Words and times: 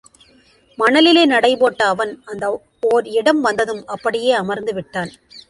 மணலிலே 0.79 1.25
நடை 1.25 1.51
போட்ட 1.57 1.81
அவன், 1.85 2.13
அந்த 2.25 2.45
ஒர் 2.91 3.07
இடம் 3.19 3.41
வந்ததும் 3.41 3.83
அப்படியே 3.85 4.31
அமர்ந்து 4.31 4.73
விட்டான். 4.73 5.11